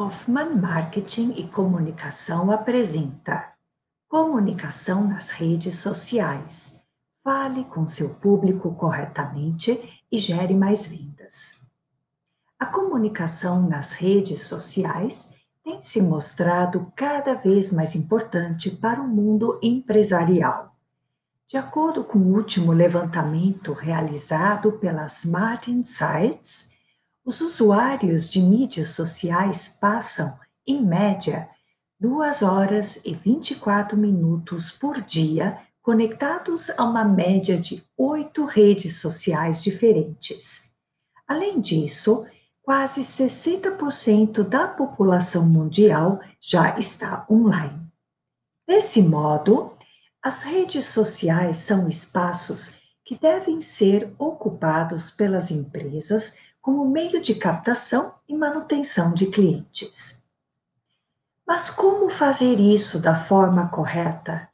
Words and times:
Hoffman 0.00 0.54
Marketing 0.54 1.32
e 1.36 1.48
Comunicação 1.48 2.52
apresenta 2.52 3.52
Comunicação 4.08 5.08
nas 5.08 5.30
redes 5.30 5.80
sociais. 5.80 6.84
Fale 7.24 7.64
com 7.64 7.84
seu 7.84 8.14
público 8.14 8.72
corretamente 8.76 10.00
e 10.08 10.16
gere 10.16 10.54
mais 10.54 10.86
vendas. 10.86 11.66
A 12.60 12.64
comunicação 12.64 13.68
nas 13.68 13.90
redes 13.90 14.42
sociais 14.42 15.34
tem 15.64 15.82
se 15.82 16.00
mostrado 16.00 16.92
cada 16.94 17.34
vez 17.34 17.72
mais 17.72 17.96
importante 17.96 18.70
para 18.70 19.02
o 19.02 19.08
mundo 19.08 19.58
empresarial. 19.60 20.76
De 21.44 21.56
acordo 21.56 22.04
com 22.04 22.20
o 22.20 22.36
último 22.36 22.70
levantamento 22.70 23.72
realizado 23.72 24.70
pela 24.74 25.06
Smart 25.06 25.68
Insights, 25.68 26.77
os 27.28 27.42
usuários 27.42 28.26
de 28.26 28.40
mídias 28.40 28.88
sociais 28.88 29.76
passam, 29.78 30.34
em 30.66 30.82
média, 30.82 31.46
2 32.00 32.42
horas 32.42 33.04
e 33.04 33.12
24 33.12 33.98
minutos 33.98 34.70
por 34.70 35.02
dia 35.02 35.58
conectados 35.82 36.70
a 36.70 36.84
uma 36.84 37.04
média 37.04 37.58
de 37.58 37.84
oito 37.98 38.46
redes 38.46 38.98
sociais 38.98 39.62
diferentes. 39.62 40.70
Além 41.26 41.60
disso, 41.60 42.26
quase 42.62 43.02
60% 43.02 44.42
da 44.42 44.66
população 44.66 45.44
mundial 45.44 46.20
já 46.40 46.78
está 46.78 47.26
online. 47.30 47.92
Desse 48.66 49.02
modo, 49.02 49.76
as 50.22 50.40
redes 50.40 50.86
sociais 50.86 51.58
são 51.58 51.90
espaços 51.90 52.78
que 53.04 53.18
devem 53.18 53.60
ser 53.60 54.14
ocupados 54.18 55.10
pelas 55.10 55.50
empresas 55.50 56.47
como 56.68 56.84
meio 56.84 57.18
de 57.22 57.34
captação 57.34 58.12
e 58.28 58.36
manutenção 58.36 59.14
de 59.14 59.28
clientes. 59.28 60.22
Mas 61.46 61.70
como 61.70 62.10
fazer 62.10 62.60
isso 62.60 63.00
da 63.00 63.18
forma 63.18 63.68
correta? 63.68 64.50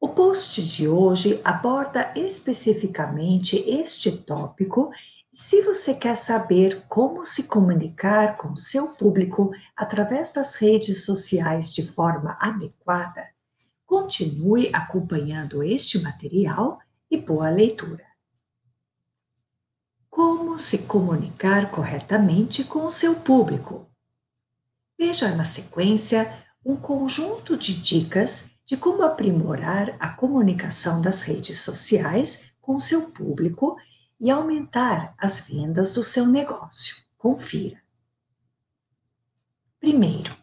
O 0.00 0.08
post 0.08 0.66
de 0.66 0.88
hoje 0.88 1.42
aborda 1.44 2.10
especificamente 2.16 3.58
este 3.68 4.10
tópico 4.10 4.90
e 5.30 5.38
se 5.38 5.60
você 5.60 5.92
quer 5.92 6.16
saber 6.16 6.86
como 6.88 7.26
se 7.26 7.42
comunicar 7.42 8.38
com 8.38 8.56
seu 8.56 8.88
público 8.88 9.50
através 9.76 10.32
das 10.32 10.54
redes 10.54 11.04
sociais 11.04 11.70
de 11.70 11.86
forma 11.86 12.34
adequada, 12.40 13.28
continue 13.84 14.70
acompanhando 14.72 15.62
este 15.62 16.02
material 16.02 16.78
e 17.10 17.18
boa 17.18 17.50
leitura 17.50 18.11
como 20.52 20.58
se 20.58 20.82
comunicar 20.82 21.70
corretamente 21.70 22.62
com 22.62 22.84
o 22.84 22.90
seu 22.90 23.14
público. 23.14 23.88
Veja 24.98 25.34
na 25.34 25.46
sequência 25.46 26.30
um 26.62 26.76
conjunto 26.76 27.56
de 27.56 27.74
dicas 27.80 28.50
de 28.66 28.76
como 28.76 29.02
aprimorar 29.02 29.96
a 29.98 30.10
comunicação 30.10 31.00
das 31.00 31.22
redes 31.22 31.60
sociais 31.60 32.52
com 32.60 32.76
o 32.76 32.80
seu 32.82 33.10
público 33.12 33.78
e 34.20 34.30
aumentar 34.30 35.14
as 35.16 35.40
vendas 35.40 35.94
do 35.94 36.02
seu 36.02 36.26
negócio. 36.26 36.96
Confira. 37.16 37.80
Primeiro, 39.80 40.36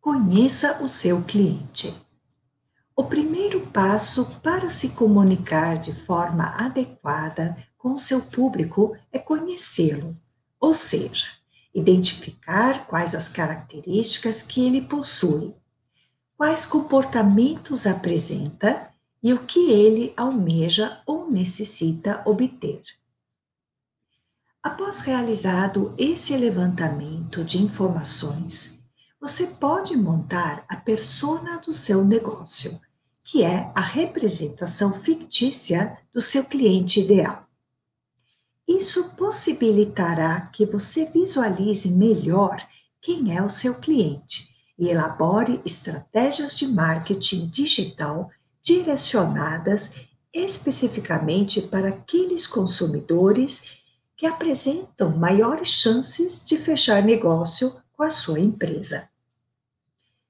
conheça 0.00 0.82
o 0.82 0.88
seu 0.88 1.22
cliente. 1.22 1.94
O 2.96 3.04
primeiro 3.04 3.60
passo 3.68 4.40
para 4.40 4.68
se 4.68 4.88
comunicar 4.88 5.78
de 5.78 5.94
forma 6.04 6.46
adequada 6.56 7.56
com 7.86 7.96
seu 7.98 8.20
público 8.20 8.96
é 9.12 9.18
conhecê-lo, 9.20 10.16
ou 10.58 10.74
seja, 10.74 11.26
identificar 11.72 12.84
quais 12.88 13.14
as 13.14 13.28
características 13.28 14.42
que 14.42 14.66
ele 14.66 14.80
possui, 14.80 15.54
quais 16.36 16.66
comportamentos 16.66 17.86
apresenta 17.86 18.90
e 19.22 19.32
o 19.32 19.38
que 19.38 19.70
ele 19.70 20.12
almeja 20.16 21.00
ou 21.06 21.30
necessita 21.30 22.22
obter. 22.26 22.82
Após 24.60 24.98
realizado 24.98 25.94
esse 25.96 26.36
levantamento 26.36 27.44
de 27.44 27.62
informações, 27.62 28.80
você 29.20 29.46
pode 29.46 29.96
montar 29.96 30.64
a 30.68 30.74
persona 30.74 31.58
do 31.58 31.72
seu 31.72 32.04
negócio, 32.04 32.80
que 33.22 33.44
é 33.44 33.70
a 33.76 33.80
representação 33.80 34.92
fictícia 34.92 35.96
do 36.12 36.20
seu 36.20 36.42
cliente 36.42 36.98
ideal. 37.00 37.45
Isso 38.66 39.14
possibilitará 39.16 40.48
que 40.52 40.66
você 40.66 41.06
visualize 41.06 41.88
melhor 41.90 42.56
quem 43.00 43.36
é 43.36 43.40
o 43.40 43.48
seu 43.48 43.76
cliente 43.76 44.48
e 44.76 44.88
elabore 44.88 45.60
estratégias 45.64 46.58
de 46.58 46.66
marketing 46.66 47.48
digital 47.48 48.28
direcionadas 48.60 49.92
especificamente 50.34 51.62
para 51.62 51.90
aqueles 51.90 52.46
consumidores 52.46 53.72
que 54.16 54.26
apresentam 54.26 55.16
maiores 55.16 55.68
chances 55.68 56.44
de 56.44 56.58
fechar 56.58 57.02
negócio 57.02 57.80
com 57.92 58.02
a 58.02 58.10
sua 58.10 58.40
empresa. 58.40 59.08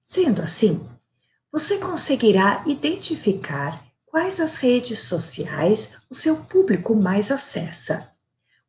Sendo 0.04 0.42
assim, 0.42 0.86
você 1.50 1.78
conseguirá 1.78 2.62
identificar 2.66 3.82
quais 4.04 4.38
as 4.38 4.56
redes 4.56 5.00
sociais 5.00 5.96
o 6.10 6.14
seu 6.14 6.36
público 6.36 6.94
mais 6.94 7.30
acessa 7.30 8.15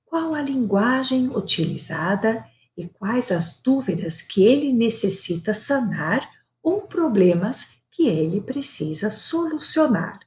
qual 0.08 0.34
a 0.34 0.42
linguagem 0.42 1.28
utilizada 1.28 2.46
e 2.76 2.88
quais 2.88 3.32
as 3.32 3.60
dúvidas 3.62 4.22
que 4.22 4.44
ele 4.44 4.72
necessita 4.72 5.54
sanar 5.54 6.28
ou 6.64 6.82
problemas 6.82 7.78
que 7.92 8.08
ele 8.08 8.40
precisa 8.40 9.12
solucionar. 9.12 10.20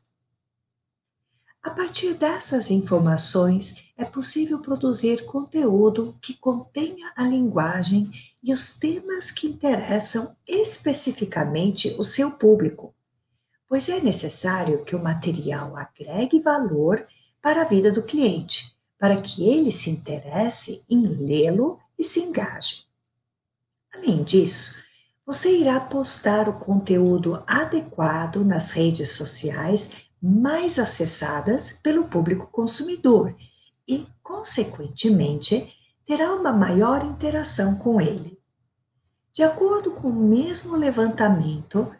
A 1.62 1.70
partir 1.70 2.14
dessas 2.14 2.70
informações, 2.70 3.84
é 3.96 4.04
possível 4.04 4.58
produzir 4.60 5.24
conteúdo 5.26 6.16
que 6.20 6.34
contenha 6.34 7.12
a 7.14 7.24
linguagem 7.24 8.10
e 8.42 8.52
os 8.52 8.78
temas 8.78 9.30
que 9.30 9.46
interessam 9.46 10.34
especificamente 10.46 11.94
o 11.98 12.04
seu 12.04 12.30
público, 12.32 12.94
pois 13.68 13.88
é 13.88 14.00
necessário 14.00 14.84
que 14.84 14.96
o 14.96 15.02
material 15.02 15.76
agregue 15.76 16.40
valor 16.40 17.06
para 17.42 17.62
a 17.62 17.66
vida 17.66 17.90
do 17.92 18.02
cliente 18.02 18.79
para 19.00 19.22
que 19.22 19.48
ele 19.48 19.72
se 19.72 19.88
interesse 19.88 20.84
em 20.88 21.06
lê-lo 21.06 21.80
e 21.98 22.04
se 22.04 22.20
engaje. 22.20 22.84
Além 23.92 24.22
disso, 24.22 24.82
você 25.24 25.56
irá 25.56 25.80
postar 25.80 26.50
o 26.50 26.58
conteúdo 26.58 27.42
adequado 27.46 28.44
nas 28.44 28.72
redes 28.72 29.12
sociais 29.12 29.92
mais 30.22 30.78
acessadas 30.78 31.70
pelo 31.82 32.04
público 32.04 32.46
consumidor 32.52 33.34
e, 33.88 34.06
consequentemente, 34.22 35.72
terá 36.04 36.34
uma 36.34 36.52
maior 36.52 37.02
interação 37.02 37.76
com 37.76 38.00
ele. 38.00 38.38
De 39.32 39.42
acordo 39.42 39.92
com 39.92 40.08
o 40.08 40.28
mesmo 40.28 40.76
levantamento 40.76 41.90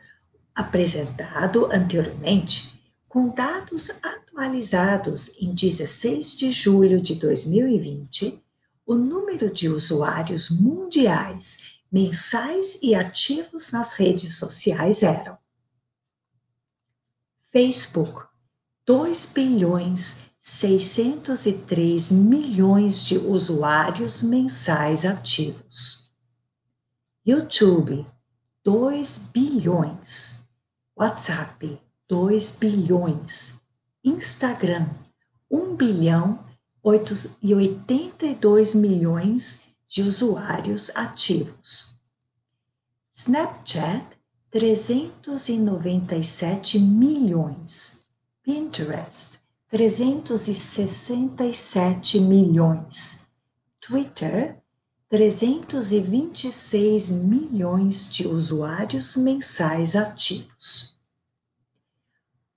apresentado 0.55 1.67
anteriormente, 1.73 2.70
com 3.11 3.29
dados 3.29 3.91
atualizados 4.05 5.37
em 5.41 5.53
16 5.53 6.33
de 6.33 6.53
julho 6.53 7.03
de 7.03 7.17
2020, 7.17 8.41
o 8.87 8.95
número 8.95 9.53
de 9.53 9.69
usuários 9.69 10.49
mundiais 10.49 11.81
mensais 11.91 12.79
e 12.81 12.95
ativos 12.95 13.73
nas 13.73 13.95
redes 13.95 14.37
sociais 14.37 15.03
eram 15.03 15.37
Facebook, 17.51 18.29
2 18.87 19.27
bilhões 19.27 20.31
603 20.39 22.13
milhões 22.13 23.05
de 23.05 23.19
usuários 23.19 24.23
mensais 24.23 25.05
ativos. 25.05 26.13
YouTube, 27.27 28.07
2 28.63 29.19
bilhões. 29.35 30.45
WhatsApp, 30.97 31.90
2 32.11 32.57
bilhões. 32.57 33.61
Instagram, 34.03 34.89
1 35.49 35.77
bilhão 35.77 36.41
e 37.41 37.55
82 37.55 38.75
milhões 38.75 39.69
de 39.87 40.03
usuários 40.03 40.91
ativos. 40.97 41.95
Snapchat, 43.13 44.05
397 44.51 46.81
milhões. 46.81 48.01
Pinterest, 48.43 49.39
367 49.69 52.19
milhões. 52.19 53.29
Twitter, 53.81 54.61
326 55.09 57.13
milhões 57.13 58.11
de 58.11 58.27
usuários 58.27 59.15
mensais 59.15 59.95
ativos. 59.95 60.99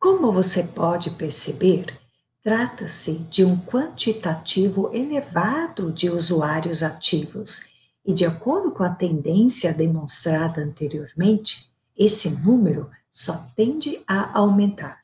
Como 0.03 0.33
você 0.33 0.63
pode 0.63 1.11
perceber, 1.11 1.97
trata-se 2.43 3.19
de 3.19 3.45
um 3.45 3.57
quantitativo 3.57 4.93
elevado 4.93 5.93
de 5.93 6.09
usuários 6.09 6.83
ativos 6.83 7.69
e, 8.05 8.13
de 8.13 8.25
acordo 8.25 8.71
com 8.71 8.83
a 8.83 8.89
tendência 8.89 9.73
demonstrada 9.73 10.61
anteriormente, 10.61 11.71
esse 11.95 12.29
número 12.29 12.91
só 13.09 13.49
tende 13.55 14.03
a 14.05 14.37
aumentar. 14.37 15.01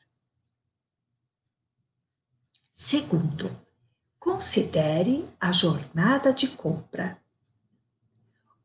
Segundo, 2.70 3.50
considere 4.18 5.24
a 5.40 5.50
jornada 5.50 6.30
de 6.30 6.46
compra. 6.48 7.16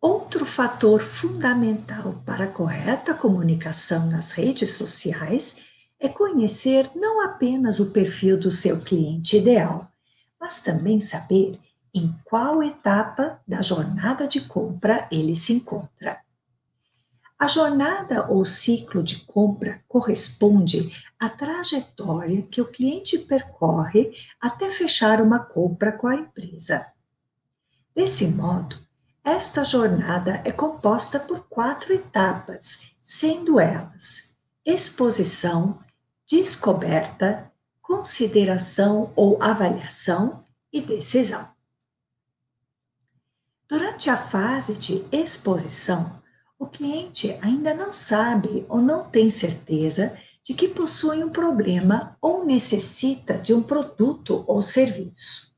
Outro 0.01 0.45
fator 0.45 1.01
fundamental 1.01 2.21
para 2.25 2.43
a 2.43 2.51
correta 2.51 3.13
comunicação 3.13 4.07
nas 4.07 4.31
redes 4.31 4.73
sociais 4.73 5.63
é 6.05 6.09
conhecer 6.09 6.89
não 6.95 7.21
apenas 7.21 7.79
o 7.79 7.91
perfil 7.91 8.39
do 8.39 8.51
seu 8.51 8.81
cliente 8.81 9.37
ideal, 9.37 9.91
mas 10.39 10.61
também 10.61 10.99
saber 10.99 11.59
em 11.93 12.13
qual 12.23 12.61
etapa 12.61 13.41
da 13.47 13.61
jornada 13.61 14.27
de 14.27 14.41
compra 14.41 15.07
ele 15.11 15.35
se 15.35 15.53
encontra. 15.53 16.19
A 17.39 17.47
jornada 17.47 18.27
ou 18.29 18.45
ciclo 18.45 19.01
de 19.01 19.25
compra 19.25 19.81
corresponde 19.87 20.91
à 21.19 21.27
trajetória 21.27 22.43
que 22.43 22.61
o 22.61 22.71
cliente 22.71 23.17
percorre 23.19 24.13
até 24.39 24.69
fechar 24.69 25.21
uma 25.21 25.39
compra 25.39 25.91
com 25.91 26.07
a 26.07 26.15
empresa. 26.15 26.85
Desse 27.95 28.27
modo, 28.27 28.77
esta 29.23 29.63
jornada 29.63 30.41
é 30.45 30.51
composta 30.51 31.19
por 31.19 31.47
quatro 31.49 31.93
etapas, 31.93 32.91
sendo 33.01 33.59
elas 33.59 34.35
exposição, 34.65 35.79
descoberta, 36.27 37.51
consideração 37.81 39.11
ou 39.15 39.41
avaliação 39.41 40.43
e 40.71 40.81
decisão. 40.81 41.47
Durante 43.67 44.09
a 44.09 44.17
fase 44.17 44.77
de 44.77 45.05
exposição, 45.11 46.21
o 46.57 46.67
cliente 46.67 47.37
ainda 47.41 47.73
não 47.73 47.91
sabe 47.91 48.65
ou 48.69 48.81
não 48.81 49.09
tem 49.09 49.29
certeza 49.29 50.17
de 50.43 50.53
que 50.53 50.67
possui 50.67 51.23
um 51.23 51.29
problema 51.31 52.15
ou 52.21 52.45
necessita 52.45 53.37
de 53.37 53.53
um 53.53 53.63
produto 53.63 54.43
ou 54.47 54.61
serviço. 54.61 55.55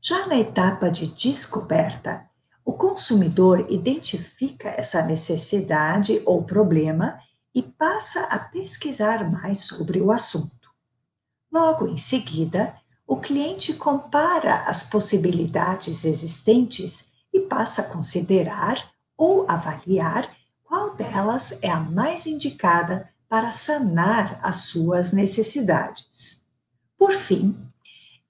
Já 0.00 0.26
na 0.26 0.38
etapa 0.38 0.90
de 0.90 1.08
descoberta, 1.08 2.28
o 2.64 2.72
consumidor 2.72 3.66
identifica 3.70 4.68
essa 4.68 5.02
necessidade 5.02 6.20
ou 6.26 6.44
problema 6.44 7.18
e 7.56 7.62
passa 7.62 8.24
a 8.24 8.38
pesquisar 8.38 9.30
mais 9.32 9.60
sobre 9.60 9.98
o 9.98 10.12
assunto. 10.12 10.68
Logo 11.50 11.88
em 11.88 11.96
seguida, 11.96 12.76
o 13.06 13.16
cliente 13.16 13.72
compara 13.72 14.64
as 14.64 14.82
possibilidades 14.82 16.04
existentes 16.04 17.08
e 17.32 17.40
passa 17.40 17.80
a 17.80 17.84
considerar 17.84 18.92
ou 19.16 19.50
avaliar 19.50 20.30
qual 20.64 20.94
delas 20.94 21.58
é 21.62 21.70
a 21.70 21.80
mais 21.80 22.26
indicada 22.26 23.08
para 23.26 23.50
sanar 23.52 24.38
as 24.42 24.56
suas 24.56 25.12
necessidades. 25.12 26.44
Por 26.98 27.14
fim, 27.14 27.56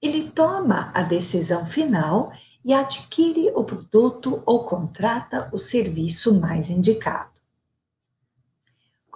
ele 0.01 0.31
toma 0.31 0.89
a 0.93 1.01
decisão 1.01 1.65
final 1.65 2.31
e 2.63 2.73
adquire 2.73 3.51
o 3.53 3.63
produto 3.65 4.41
ou 4.45 4.63
contrata 4.63 5.49
o 5.51 5.57
serviço 5.57 6.39
mais 6.39 6.69
indicado. 6.69 7.36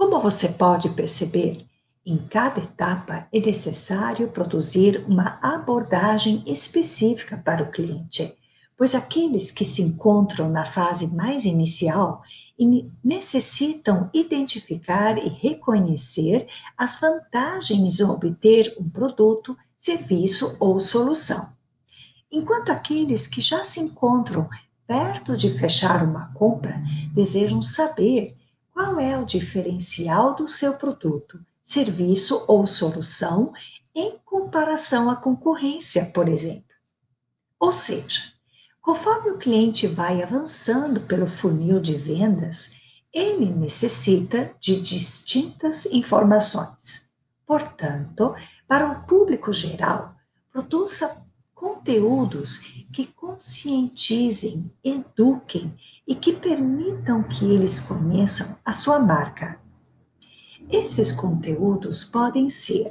Como 0.02 0.20
você 0.20 0.48
pode 0.48 0.90
perceber, 0.90 1.64
em 2.04 2.18
cada 2.18 2.60
etapa 2.60 3.28
é 3.32 3.40
necessário 3.40 4.30
produzir 4.30 5.06
uma 5.08 5.38
abordagem 5.44 6.42
específica 6.48 7.38
para 7.38 7.62
o 7.62 7.72
cliente, 7.72 8.36
pois 8.76 8.96
aqueles 8.96 9.52
que 9.52 9.64
se 9.64 9.84
encontram 9.84 10.50
na 10.50 10.66
fase 10.66 11.16
mais 11.16 11.46
inicial 11.46 12.24
necessitam 13.04 14.10
identificar 14.12 15.20
e 15.20 15.30
reconhecer 15.30 16.48
as 16.76 17.00
vantagens 17.00 17.98
de 17.98 18.04
obter 18.04 18.76
um 18.80 18.90
produto, 18.90 19.56
serviço 19.78 20.58
ou 20.60 20.80
solução. 20.80 21.48
Enquanto 22.32 22.72
aqueles 22.72 23.28
que 23.28 23.40
já 23.40 23.64
se 23.64 23.80
encontram 23.80 24.50
perto 24.88 25.38
de 25.38 25.56
fechar 25.60 26.04
uma 26.04 26.34
compra 26.34 26.82
desejam 27.14 27.62
saber 27.62 28.41
qual 28.82 29.00
é 29.00 29.16
o 29.16 29.26
diferencial 29.26 30.36
do 30.36 30.48
seu 30.48 30.74
produto, 30.74 31.40
serviço 31.62 32.44
ou 32.48 32.66
solução 32.66 33.54
em 33.94 34.18
comparação 34.26 35.08
à 35.08 35.16
concorrência, 35.16 36.06
por 36.06 36.28
exemplo. 36.28 36.74
Ou 37.60 37.72
seja, 37.72 38.34
Conforme 38.82 39.30
o 39.30 39.38
cliente 39.38 39.86
vai 39.86 40.24
avançando 40.24 41.02
pelo 41.02 41.28
funil 41.28 41.80
de 41.80 41.94
vendas, 41.94 42.76
ele 43.14 43.46
necessita 43.46 44.56
de 44.60 44.82
distintas 44.82 45.86
informações. 45.86 47.08
Portanto, 47.46 48.34
para 48.68 48.90
o 48.90 49.04
público 49.04 49.54
geral, 49.54 50.16
produza 50.52 51.16
conteúdos 51.54 52.58
que 52.92 53.06
conscientizem, 53.06 54.74
eduquem 54.84 55.78
e 56.12 56.16
que 56.16 56.34
permitam 56.34 57.24
que 57.24 57.46
eles 57.46 57.80
conheçam 57.80 58.58
a 58.66 58.74
sua 58.74 59.00
marca. 59.00 59.58
Esses 60.70 61.10
conteúdos 61.10 62.04
podem 62.04 62.50
ser 62.50 62.90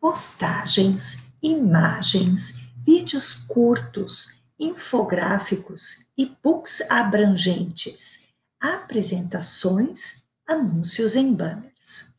postagens, 0.00 1.28
imagens, 1.40 2.60
vídeos 2.84 3.32
curtos, 3.32 4.40
infográficos, 4.58 6.08
e-books 6.18 6.80
abrangentes, 6.90 8.26
apresentações, 8.60 10.24
anúncios 10.44 11.14
em 11.14 11.32
banners. 11.32 12.12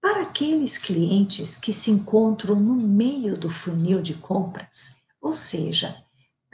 Para 0.00 0.22
aqueles 0.22 0.78
clientes 0.78 1.58
que 1.58 1.74
se 1.74 1.90
encontram 1.90 2.58
no 2.58 2.74
meio 2.74 3.36
do 3.36 3.50
funil 3.50 4.00
de 4.00 4.14
compras, 4.14 4.96
ou 5.20 5.34
seja, 5.34 5.94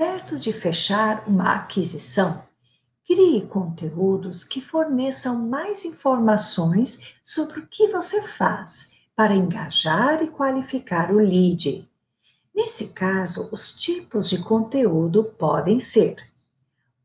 perto 0.00 0.38
de 0.38 0.50
fechar 0.50 1.24
uma 1.26 1.56
aquisição, 1.56 2.42
crie 3.06 3.46
conteúdos 3.46 4.42
que 4.42 4.58
forneçam 4.58 5.46
mais 5.46 5.84
informações 5.84 7.16
sobre 7.22 7.60
o 7.60 7.66
que 7.66 7.86
você 7.88 8.22
faz 8.22 8.92
para 9.14 9.34
engajar 9.34 10.22
e 10.22 10.28
qualificar 10.28 11.12
o 11.12 11.18
lead. 11.18 11.86
Nesse 12.54 12.94
caso, 12.94 13.50
os 13.52 13.72
tipos 13.72 14.30
de 14.30 14.42
conteúdo 14.42 15.22
podem 15.22 15.78
ser 15.78 16.16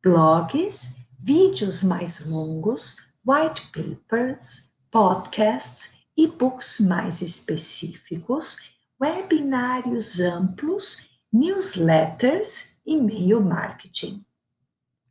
blogs, 0.02 0.96
vídeos 1.20 1.84
mais 1.84 2.25
longos, 2.25 2.96
white 3.28 3.62
papers, 3.74 4.72
podcasts, 4.90 5.96
e-books 6.16 6.80
mais 6.80 7.22
específicos, 7.22 8.72
webinários 8.98 10.22
amplos, 10.22 11.10
newsletters, 11.34 12.75
e-mail 12.86 13.42
marketing. 13.42 14.25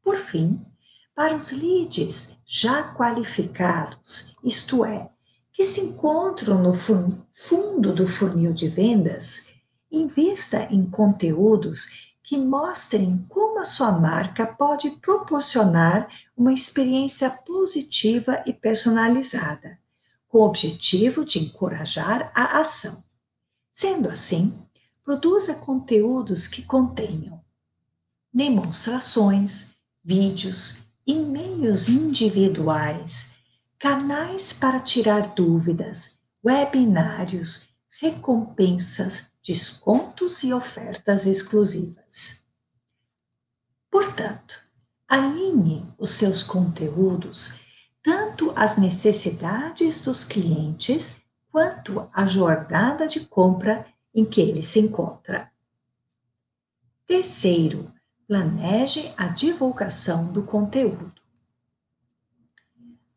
Por 0.02 0.18
fim, 0.18 0.64
para 1.14 1.34
os 1.34 1.50
leads 1.50 2.38
já 2.44 2.94
qualificados, 2.94 4.36
isto 4.44 4.84
é, 4.84 5.10
que 5.52 5.64
se 5.64 5.80
encontram 5.80 6.62
no 6.62 6.74
fundo 7.32 7.94
do 7.94 8.06
funil 8.06 8.52
de 8.52 8.68
vendas, 8.68 9.54
Invista 9.94 10.66
em 10.72 10.84
conteúdos 10.90 12.12
que 12.20 12.36
mostrem 12.36 13.24
como 13.28 13.60
a 13.60 13.64
sua 13.64 13.92
marca 13.92 14.44
pode 14.44 14.90
proporcionar 14.90 16.08
uma 16.36 16.52
experiência 16.52 17.30
positiva 17.30 18.42
e 18.44 18.52
personalizada, 18.52 19.78
com 20.26 20.38
o 20.38 20.44
objetivo 20.44 21.24
de 21.24 21.38
encorajar 21.38 22.32
a 22.34 22.58
ação. 22.58 23.04
Sendo 23.70 24.08
assim, 24.08 24.52
produza 25.04 25.54
conteúdos 25.54 26.48
que 26.48 26.62
contenham 26.62 27.40
demonstrações, 28.34 29.76
vídeos, 30.02 30.82
e-mails 31.06 31.88
individuais, 31.88 33.36
canais 33.78 34.52
para 34.52 34.80
tirar 34.80 35.34
dúvidas, 35.34 36.18
webinários, 36.44 37.70
recompensas, 38.00 39.30
descontos 39.40 40.42
e 40.42 40.52
ofertas 40.52 41.26
exclusivas. 41.26 42.42
Portanto, 43.88 44.54
alinhe 45.06 45.86
os 45.96 46.10
seus 46.10 46.42
conteúdos 46.42 47.54
tanto 48.02 48.52
às 48.56 48.76
necessidades 48.76 50.02
dos 50.02 50.24
clientes 50.24 51.22
quanto 51.52 52.10
à 52.12 52.26
jornada 52.26 53.06
de 53.06 53.20
compra 53.20 53.86
em 54.12 54.24
que 54.24 54.40
ele 54.40 54.62
se 54.62 54.80
encontra. 54.80 55.50
Terceiro, 57.06 57.93
planeje 58.26 59.12
a 59.16 59.26
divulgação 59.26 60.32
do 60.32 60.42
conteúdo. 60.42 61.12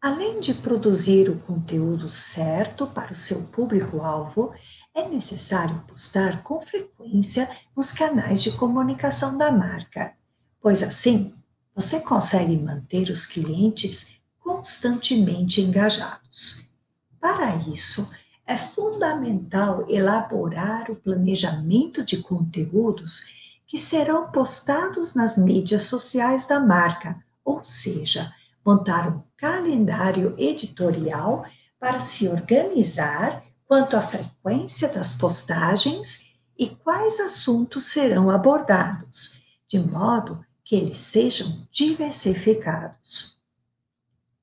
Além 0.01 0.39
de 0.39 0.53
produzir 0.53 1.29
o 1.29 1.39
conteúdo 1.39 2.07
certo 2.07 2.85
para 2.87 3.13
o 3.13 3.15
seu 3.15 3.43
público-alvo, 3.43 4.53
é 4.93 5.07
necessário 5.07 5.83
postar 5.87 6.43
com 6.43 6.61
frequência 6.61 7.49
nos 7.75 7.91
canais 7.91 8.41
de 8.41 8.51
comunicação 8.51 9.37
da 9.37 9.51
marca, 9.51 10.13
pois 10.61 10.83
assim 10.83 11.33
você 11.73 11.99
consegue 11.99 12.57
manter 12.57 13.09
os 13.09 13.25
clientes 13.25 14.17
constantemente 14.39 15.61
engajados. 15.61 16.71
Para 17.19 17.55
isso, 17.55 18.09
é 18.45 18.57
fundamental 18.57 19.85
elaborar 19.89 20.89
o 20.89 20.95
planejamento 20.95 22.03
de 22.03 22.17
conteúdos 22.23 23.46
que 23.67 23.77
serão 23.77 24.31
postados 24.31 25.13
nas 25.13 25.37
mídias 25.37 25.83
sociais 25.83 26.47
da 26.47 26.59
marca, 26.59 27.21
ou 27.43 27.63
seja, 27.63 28.33
montar 28.65 29.09
um 29.09 29.21
calendário 29.35 30.33
editorial 30.37 31.45
para 31.79 31.99
se 31.99 32.27
organizar 32.27 33.43
quanto 33.65 33.97
à 33.97 34.01
frequência 34.01 34.87
das 34.87 35.13
postagens 35.13 36.31
e 36.57 36.67
quais 36.67 37.19
assuntos 37.19 37.85
serão 37.85 38.31
abordados, 38.31 39.43
de 39.67 39.77
modo 39.77 40.43
que 40.63 40.75
eles 40.75 40.99
sejam 40.99 41.67
diversificados. 41.71 43.37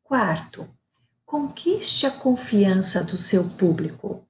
Quarto, 0.02 0.68
conquiste 1.24 2.06
a 2.06 2.10
confiança 2.10 3.02
do 3.02 3.16
seu 3.16 3.44
público. 3.44 4.26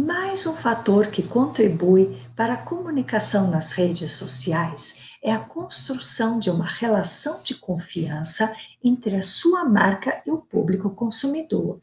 Mais 0.00 0.46
um 0.46 0.54
fator 0.54 1.08
que 1.08 1.24
contribui 1.24 2.22
para 2.36 2.52
a 2.52 2.56
comunicação 2.56 3.50
nas 3.50 3.72
redes 3.72 4.12
sociais 4.12 4.96
é 5.20 5.32
a 5.32 5.40
construção 5.40 6.38
de 6.38 6.50
uma 6.50 6.64
relação 6.64 7.40
de 7.42 7.56
confiança 7.56 8.54
entre 8.82 9.16
a 9.16 9.24
sua 9.24 9.64
marca 9.64 10.22
e 10.24 10.30
o 10.30 10.38
público 10.38 10.88
consumidor. 10.90 11.80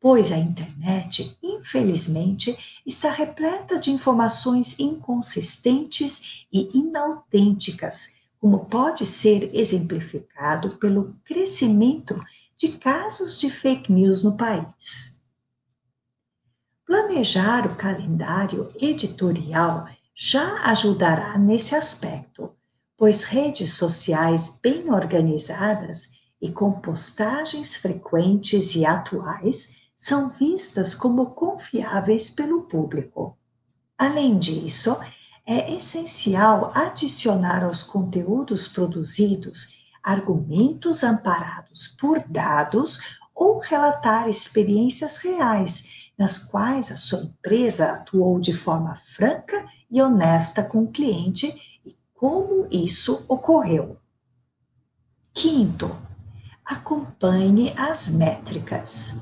Pois 0.00 0.32
a 0.32 0.38
internet, 0.38 1.36
infelizmente, 1.42 2.56
está 2.86 3.10
repleta 3.10 3.78
de 3.78 3.90
informações 3.90 4.80
inconsistentes 4.80 6.46
e 6.50 6.70
inautênticas, 6.72 8.14
como 8.40 8.64
pode 8.64 9.04
ser 9.04 9.54
exemplificado 9.54 10.78
pelo 10.78 11.14
crescimento 11.22 12.18
de 12.56 12.68
casos 12.78 13.38
de 13.38 13.50
fake 13.50 13.92
news 13.92 14.24
no 14.24 14.34
país. 14.34 15.13
Planejar 16.86 17.66
o 17.66 17.74
calendário 17.76 18.70
editorial 18.80 19.88
já 20.14 20.62
ajudará 20.64 21.38
nesse 21.38 21.74
aspecto, 21.74 22.52
pois 22.96 23.24
redes 23.24 23.74
sociais 23.74 24.58
bem 24.62 24.92
organizadas 24.92 26.12
e 26.40 26.52
com 26.52 26.72
postagens 26.72 27.74
frequentes 27.74 28.74
e 28.74 28.84
atuais 28.84 29.76
são 29.96 30.28
vistas 30.28 30.94
como 30.94 31.30
confiáveis 31.30 32.28
pelo 32.28 32.62
público. 32.62 33.38
Além 33.96 34.38
disso, 34.38 34.94
é 35.46 35.72
essencial 35.74 36.70
adicionar 36.74 37.64
aos 37.64 37.82
conteúdos 37.82 38.68
produzidos 38.68 39.78
argumentos 40.02 41.02
amparados 41.02 41.88
por 41.98 42.22
dados 42.28 43.00
ou 43.34 43.58
relatar 43.58 44.28
experiências 44.28 45.16
reais 45.16 46.03
nas 46.16 46.38
quais 46.38 46.90
a 46.90 46.96
sua 46.96 47.20
empresa 47.20 47.92
atuou 47.92 48.38
de 48.40 48.52
forma 48.52 48.96
franca 48.96 49.66
e 49.90 50.00
honesta 50.00 50.62
com 50.62 50.84
o 50.84 50.90
cliente 50.90 51.80
e 51.84 51.96
como 52.14 52.66
isso 52.70 53.24
ocorreu. 53.28 53.98
Quinto, 55.32 55.94
acompanhe 56.64 57.74
as 57.76 58.08
métricas. 58.10 59.20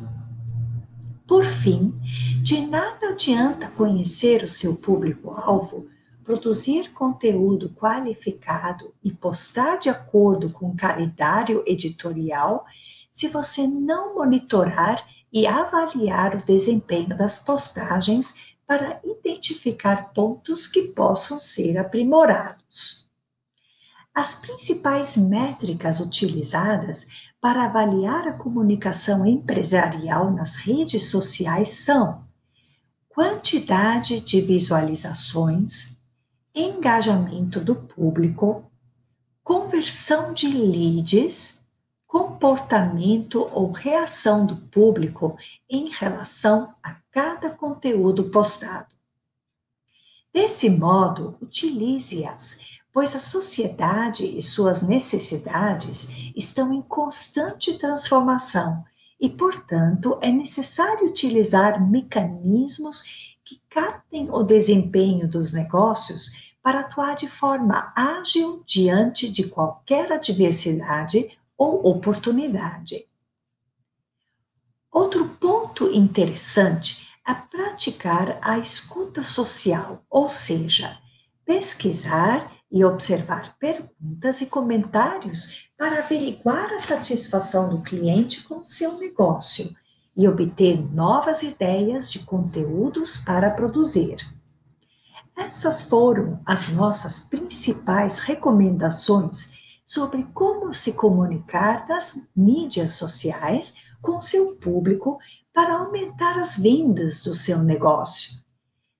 Por 1.26 1.46
fim, 1.46 1.98
de 2.42 2.66
nada 2.66 3.10
adianta 3.10 3.68
conhecer 3.70 4.42
o 4.44 4.48
seu 4.48 4.76
público-alvo, 4.76 5.88
produzir 6.22 6.92
conteúdo 6.92 7.70
qualificado 7.70 8.94
e 9.02 9.10
postar 9.10 9.78
de 9.78 9.88
acordo 9.88 10.50
com 10.50 10.68
o 10.70 10.76
calendário 10.76 11.64
editorial 11.66 12.64
se 13.10 13.28
você 13.28 13.66
não 13.66 14.14
monitorar 14.14 15.04
e 15.32 15.46
avaliar 15.46 16.36
o 16.36 16.44
desempenho 16.44 17.16
das 17.16 17.38
postagens 17.38 18.52
para 18.66 19.00
identificar 19.04 20.12
pontos 20.12 20.66
que 20.66 20.88
possam 20.88 21.38
ser 21.38 21.78
aprimorados. 21.78 23.10
As 24.14 24.34
principais 24.34 25.16
métricas 25.16 25.98
utilizadas 25.98 27.06
para 27.40 27.64
avaliar 27.64 28.28
a 28.28 28.34
comunicação 28.34 29.26
empresarial 29.26 30.30
nas 30.30 30.56
redes 30.56 31.10
sociais 31.10 31.70
são 31.70 32.22
quantidade 33.08 34.20
de 34.20 34.40
visualizações, 34.40 36.00
engajamento 36.54 37.58
do 37.58 37.74
público, 37.74 38.70
conversão 39.42 40.32
de 40.34 40.48
leads, 40.48 41.61
comportamento 42.12 43.48
ou 43.54 43.72
reação 43.72 44.44
do 44.44 44.54
público 44.54 45.34
em 45.66 45.88
relação 45.88 46.74
a 46.82 46.96
cada 47.10 47.48
conteúdo 47.48 48.24
postado. 48.24 48.94
Desse 50.30 50.68
modo, 50.68 51.38
utilize-as, 51.40 52.60
pois 52.92 53.16
a 53.16 53.18
sociedade 53.18 54.26
e 54.26 54.42
suas 54.42 54.82
necessidades 54.82 56.10
estão 56.36 56.70
em 56.74 56.82
constante 56.82 57.78
transformação 57.78 58.84
e, 59.18 59.30
portanto, 59.30 60.18
é 60.20 60.30
necessário 60.30 61.06
utilizar 61.06 61.82
mecanismos 61.82 63.36
que 63.42 63.58
captem 63.70 64.28
o 64.30 64.42
desempenho 64.42 65.26
dos 65.26 65.54
negócios 65.54 66.52
para 66.62 66.80
atuar 66.80 67.14
de 67.14 67.26
forma 67.26 67.90
ágil 67.96 68.62
diante 68.66 69.32
de 69.32 69.48
qualquer 69.48 70.12
adversidade 70.12 71.38
ou 71.62 71.86
oportunidade. 71.92 73.06
Outro 74.90 75.28
ponto 75.28 75.88
interessante 75.92 77.08
é 77.26 77.32
praticar 77.32 78.36
a 78.42 78.58
escuta 78.58 79.22
social, 79.22 80.04
ou 80.10 80.28
seja, 80.28 80.98
pesquisar 81.44 82.50
e 82.70 82.84
observar 82.84 83.56
perguntas 83.60 84.40
e 84.40 84.46
comentários 84.46 85.70
para 85.78 86.00
averiguar 86.00 86.72
a 86.72 86.80
satisfação 86.80 87.68
do 87.68 87.80
cliente 87.80 88.42
com 88.42 88.58
o 88.58 88.64
seu 88.64 88.98
negócio 88.98 89.72
e 90.16 90.26
obter 90.26 90.82
novas 90.92 91.44
ideias 91.44 92.10
de 92.10 92.20
conteúdos 92.20 93.18
para 93.18 93.50
produzir. 93.50 94.16
Essas 95.36 95.80
foram 95.82 96.40
as 96.44 96.68
nossas 96.68 97.20
principais 97.20 98.18
recomendações 98.18 99.61
sobre 99.84 100.24
como 100.34 100.72
se 100.72 100.92
comunicar 100.92 101.86
nas 101.88 102.26
mídias 102.34 102.92
sociais 102.92 103.74
com 104.00 104.20
seu 104.20 104.56
público 104.56 105.18
para 105.52 105.76
aumentar 105.76 106.38
as 106.38 106.56
vendas 106.56 107.22
do 107.22 107.34
seu 107.34 107.58
negócio. 107.58 108.42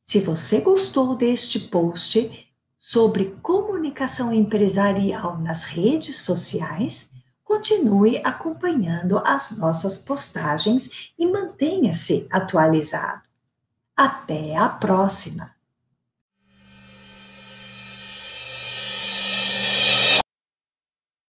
Se 0.02 0.20
você 0.20 0.60
gostou 0.60 1.16
deste 1.16 1.58
post 1.58 2.48
sobre 2.78 3.36
comunicação 3.42 4.32
empresarial 4.32 5.38
nas 5.38 5.64
redes 5.64 6.20
sociais, 6.20 7.10
continue 7.44 8.18
acompanhando 8.24 9.18
as 9.18 9.56
nossas 9.56 9.98
postagens 9.98 11.12
e 11.18 11.26
mantenha-se 11.26 12.26
atualizado. 12.30 13.22
Até 13.96 14.56
a 14.56 14.68
próxima! 14.68 15.51